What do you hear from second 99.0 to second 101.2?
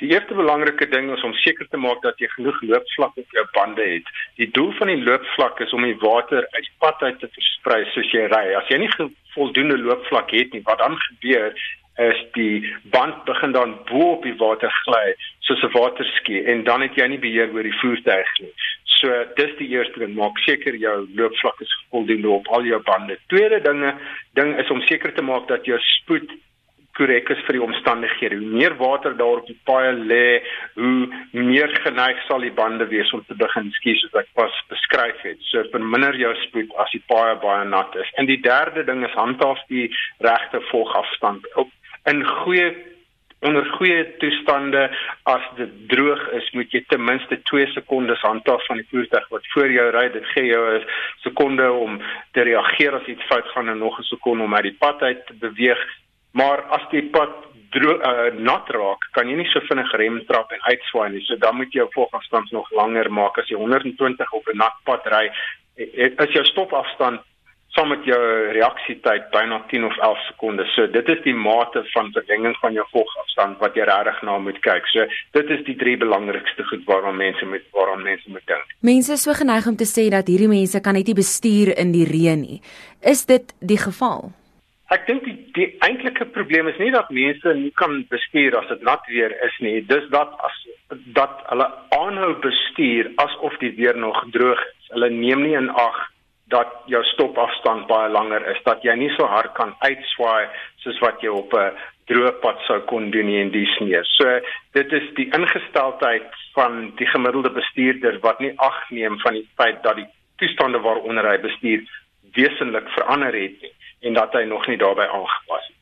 so hard kan uitswaai soos wat